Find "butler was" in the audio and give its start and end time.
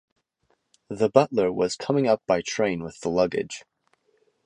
1.11-1.75